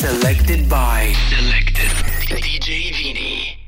Selected 0.00 0.68
by 0.68 1.12
Selected 1.28 1.90
DJ 2.30 2.92
Vini. 2.94 3.67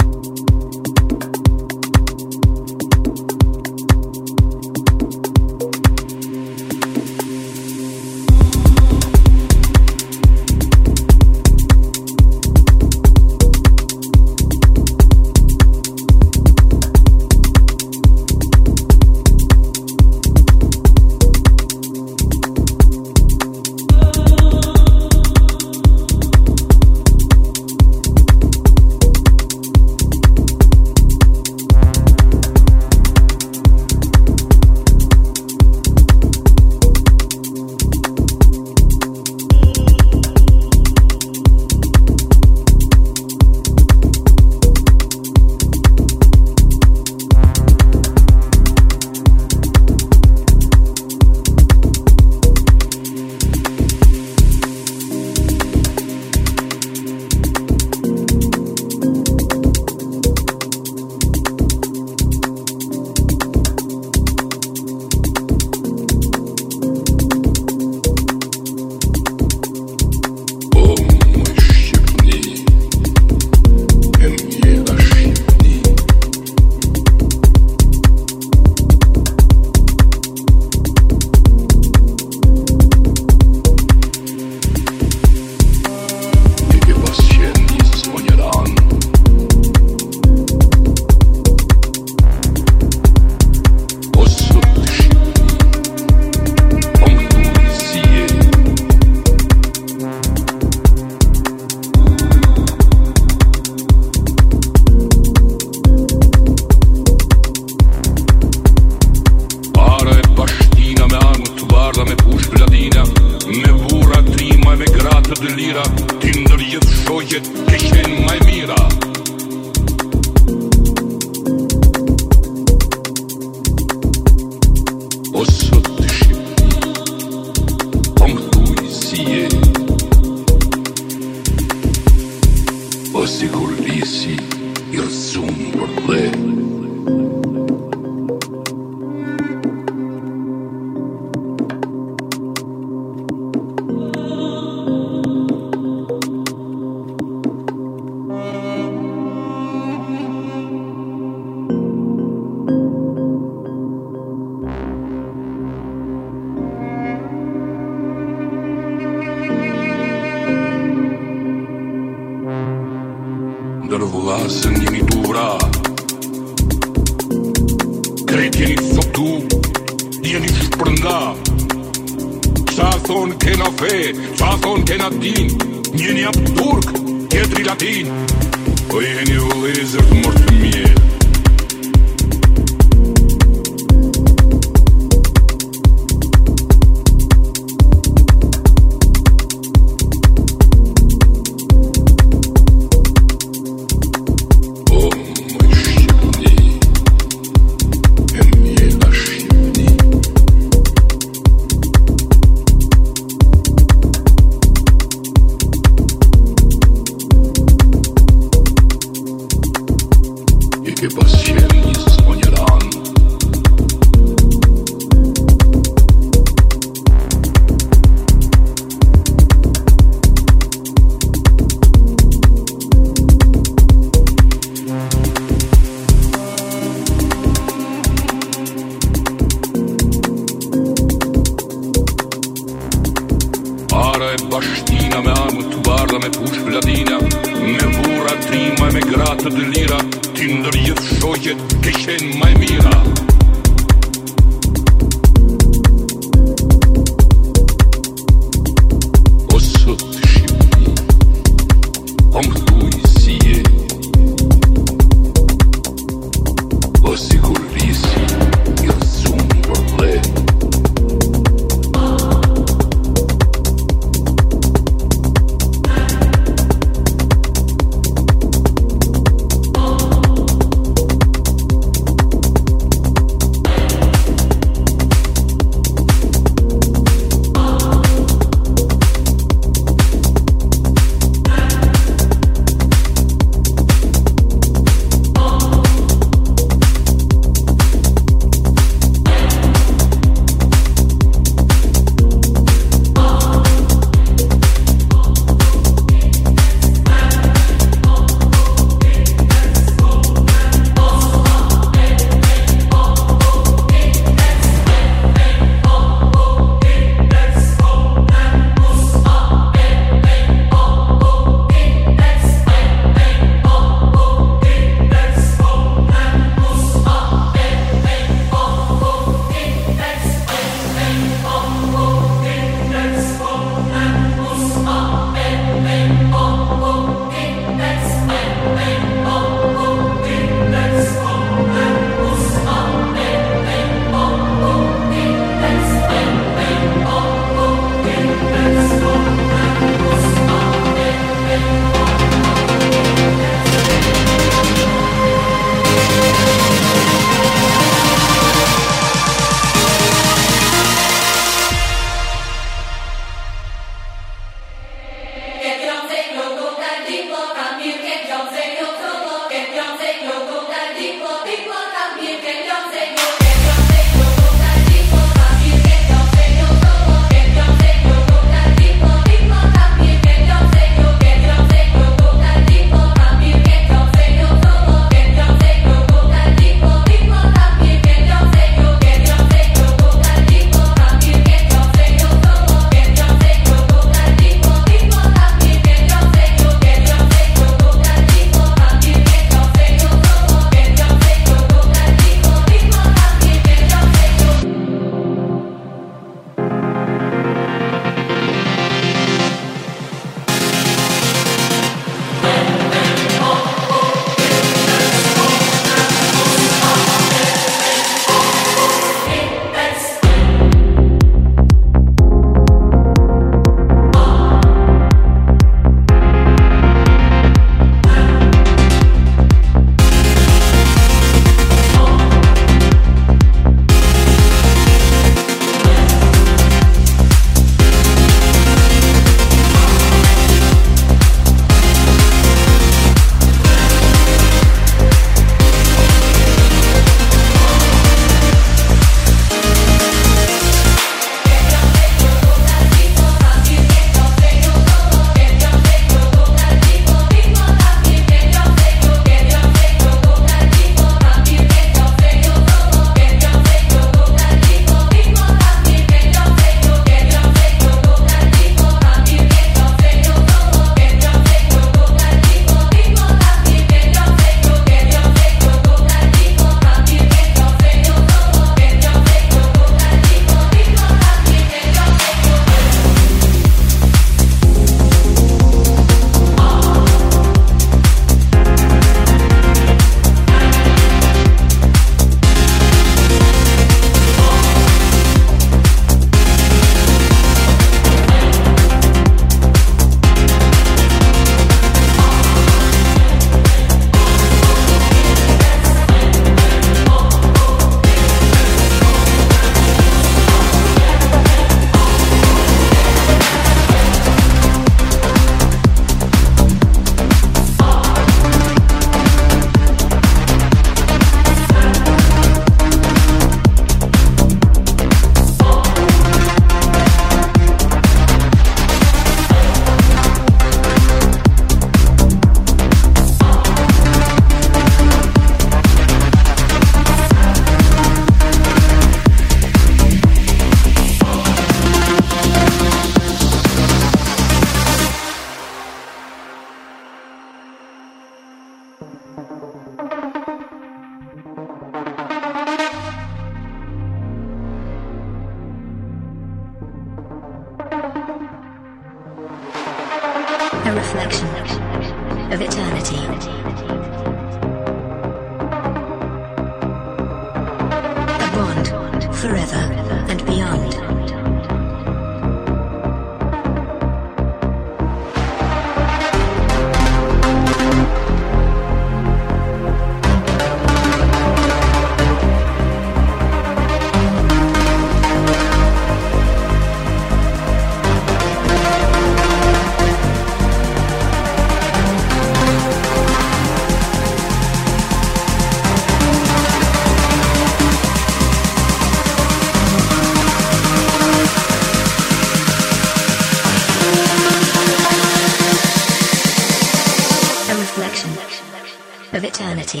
Of 599.36 599.44
eternity. 599.44 600.00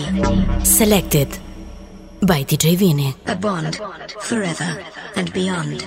Selected 0.64 1.28
by 2.22 2.42
DJ 2.42 2.74
Vini. 2.76 3.14
A 3.26 3.36
bond 3.36 3.76
forever 4.22 4.82
and 5.14 5.30
beyond. 5.34 5.86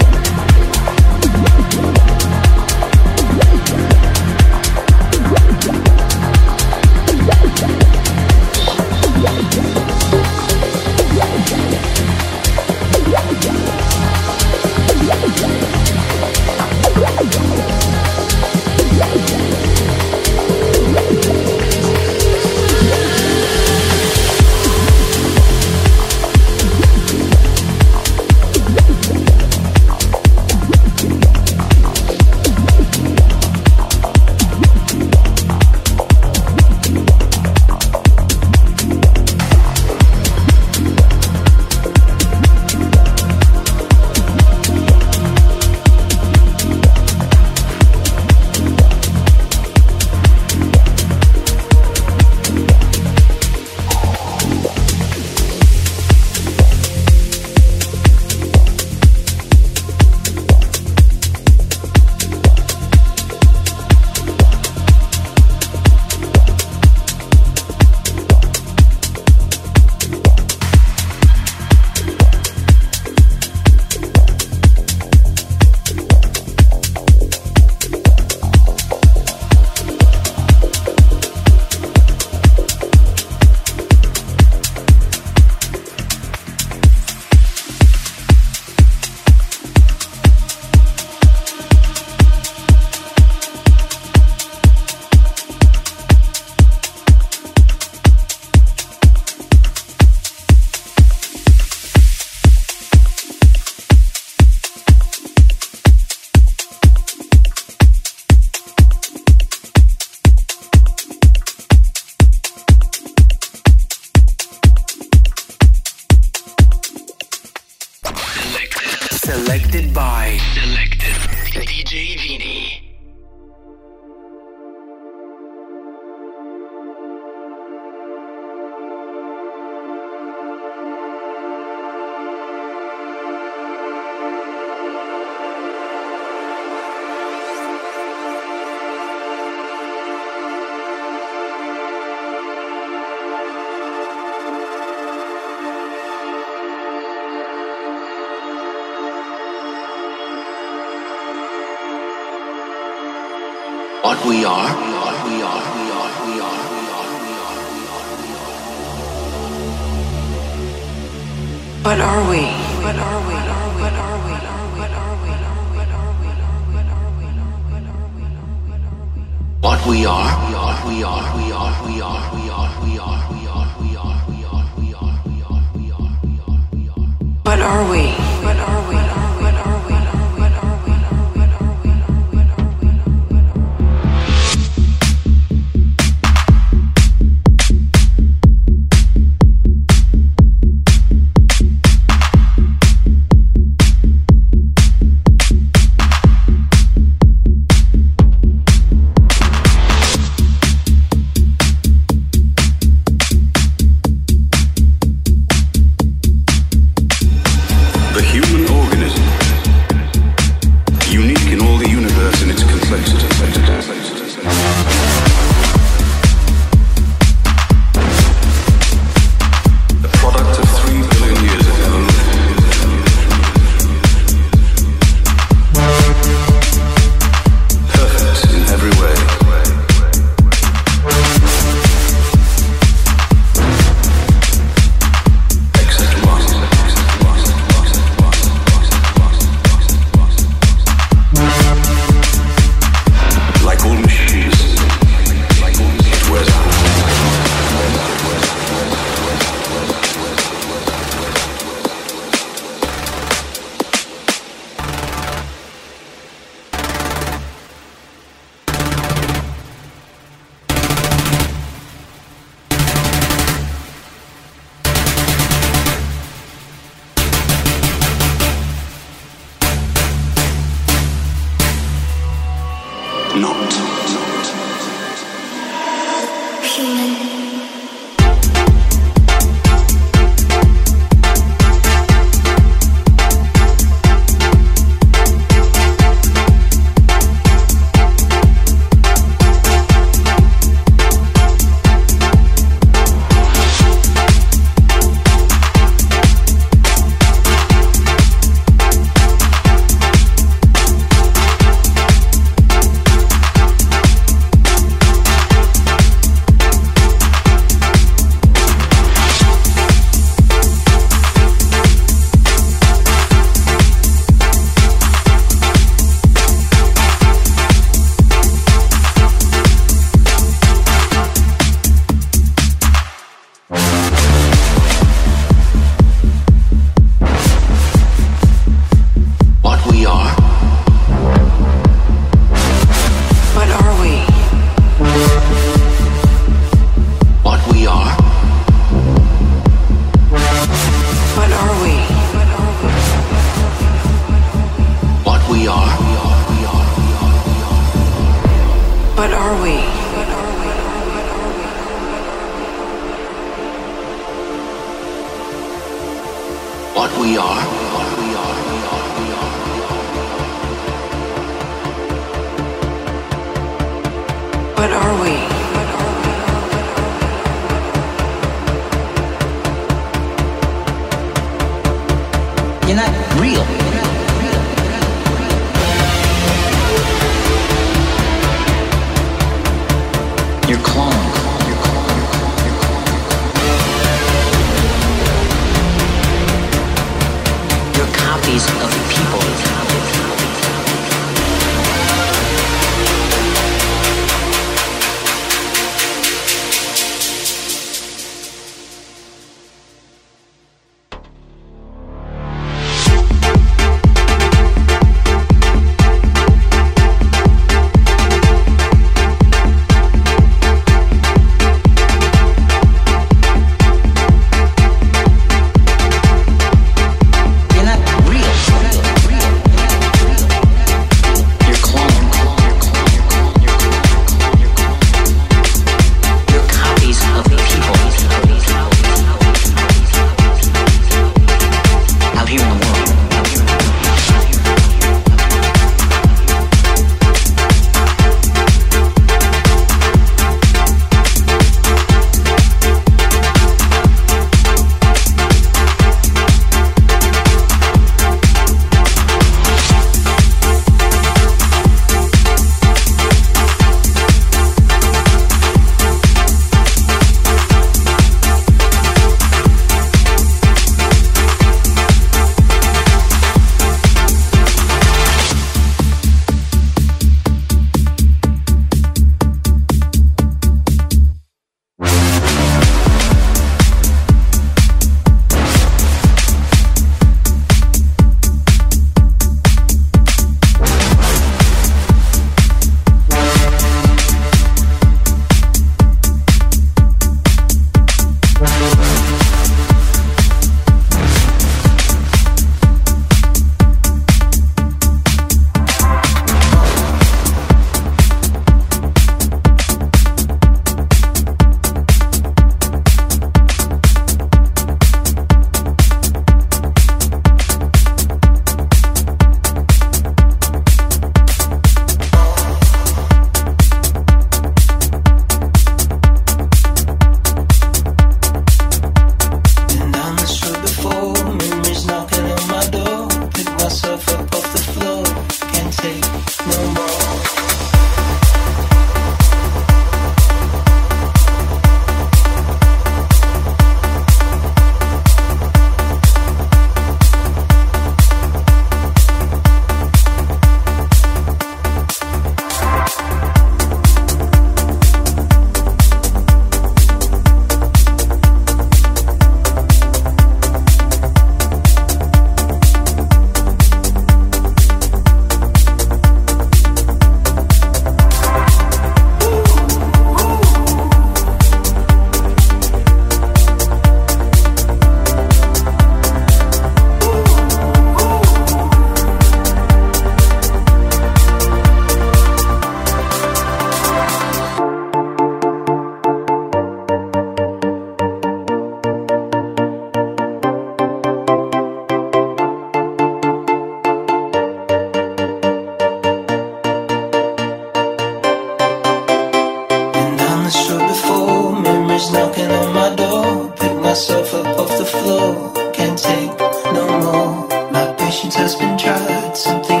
myself 594.11 594.53
up 594.53 594.77
off 594.77 594.97
the 594.97 595.05
floor. 595.05 595.71
Can't 595.93 596.19
take 596.19 596.51
no 596.97 597.05
more. 597.23 597.91
My 597.93 598.13
patience 598.19 598.55
has 598.55 598.75
been 598.75 598.97
tried. 598.97 599.55
Something 599.55 600.00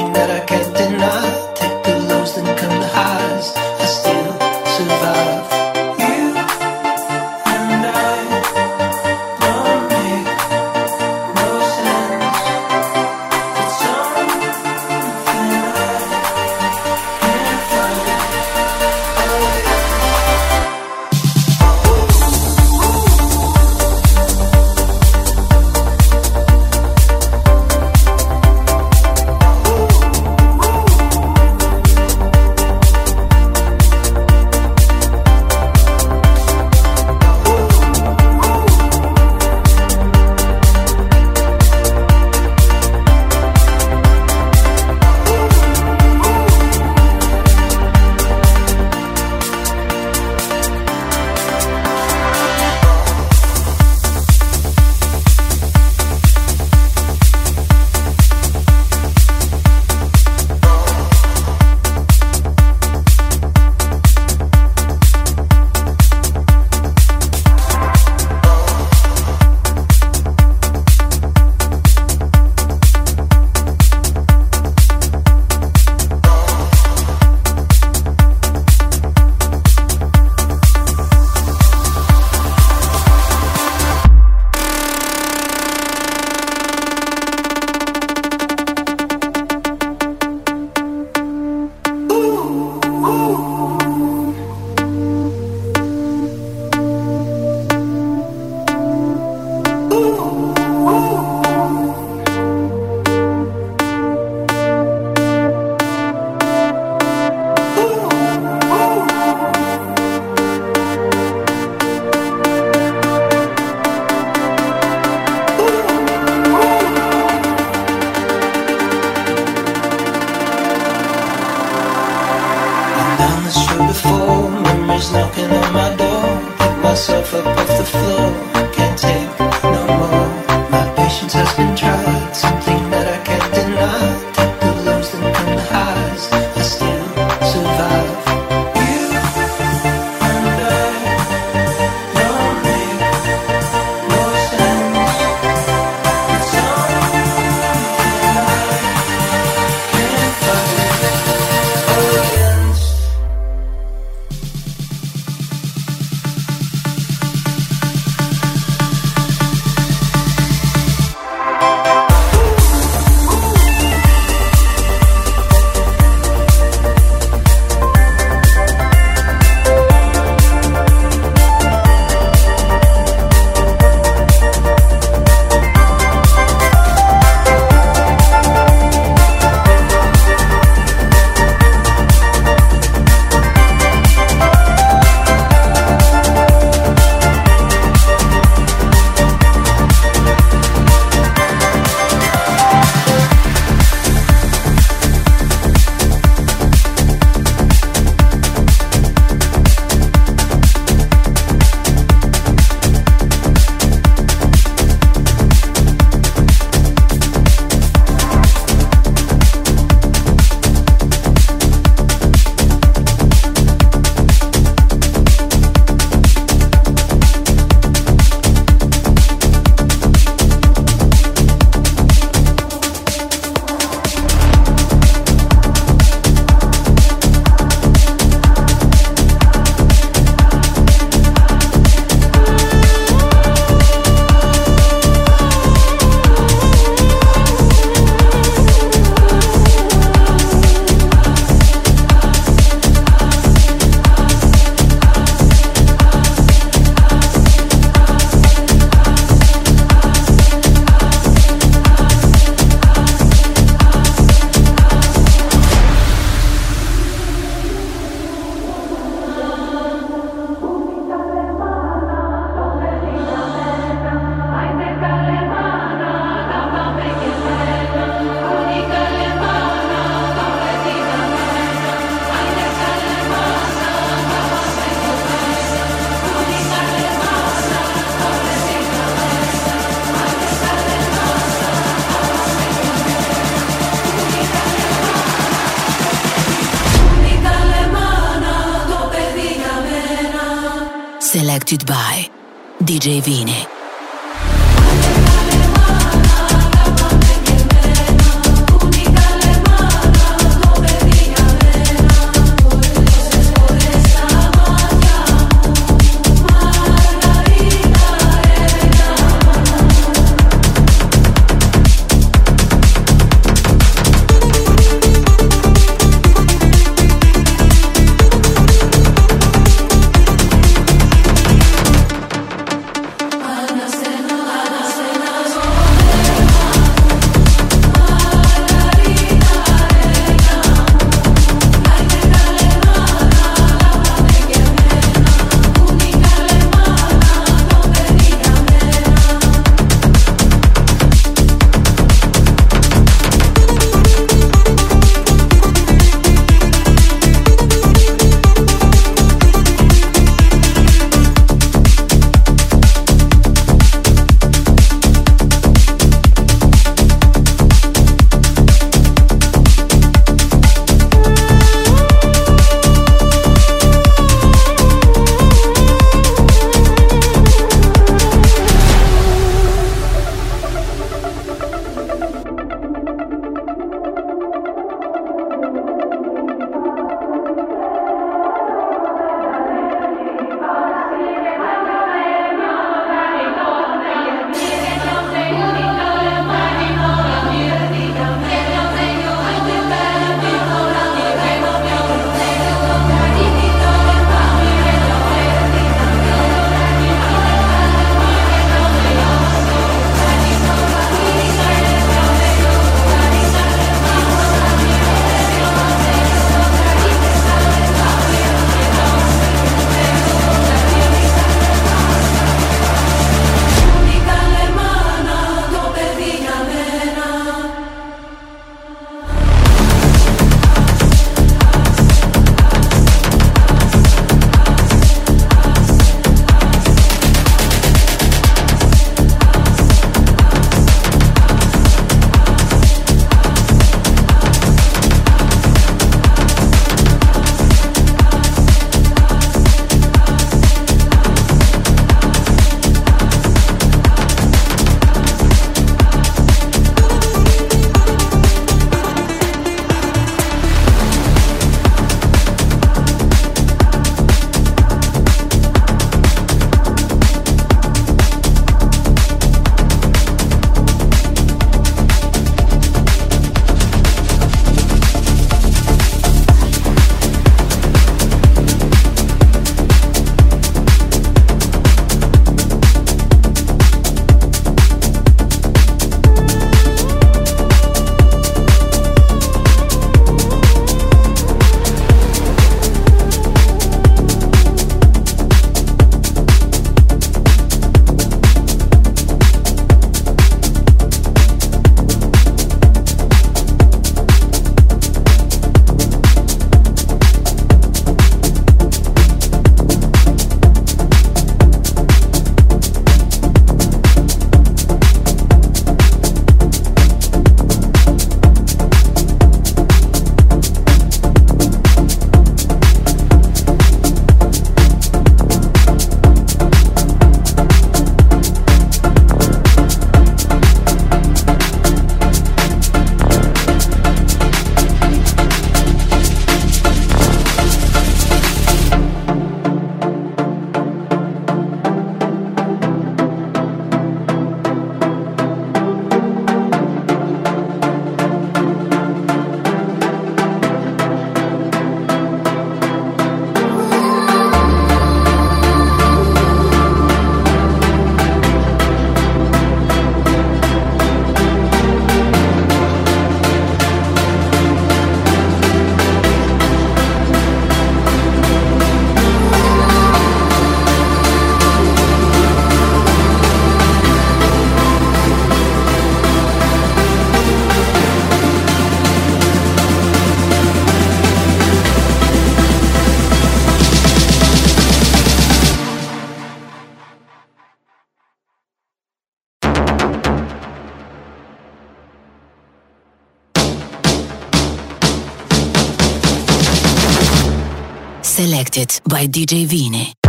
by 589.11 589.27
DJ 589.27 589.65
Vini. 589.65 590.20